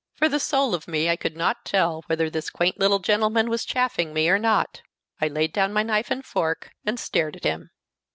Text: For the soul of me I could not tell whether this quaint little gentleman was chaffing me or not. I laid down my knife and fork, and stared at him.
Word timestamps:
For 0.15 0.27
the 0.27 0.39
soul 0.39 0.73
of 0.73 0.87
me 0.87 1.11
I 1.11 1.15
could 1.15 1.37
not 1.37 1.63
tell 1.63 2.01
whether 2.07 2.27
this 2.27 2.49
quaint 2.49 2.79
little 2.79 2.97
gentleman 2.97 3.51
was 3.51 3.63
chaffing 3.63 4.15
me 4.15 4.29
or 4.29 4.39
not. 4.39 4.81
I 5.21 5.27
laid 5.27 5.53
down 5.53 5.73
my 5.73 5.83
knife 5.83 6.09
and 6.09 6.25
fork, 6.25 6.71
and 6.83 6.99
stared 6.99 7.35
at 7.35 7.43
him. 7.43 7.69